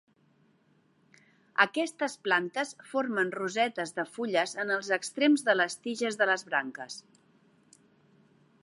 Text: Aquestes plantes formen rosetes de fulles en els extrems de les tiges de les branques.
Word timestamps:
Aquestes 1.65 2.15
plantes 2.27 2.71
formen 2.93 3.29
rosetes 3.35 3.95
de 4.01 4.07
fulles 4.15 4.57
en 4.65 4.75
els 4.79 4.91
extrems 4.99 5.47
de 5.51 5.57
les 5.61 5.79
tiges 5.87 6.21
de 6.25 6.31
les 6.33 6.49
branques. 6.51 6.99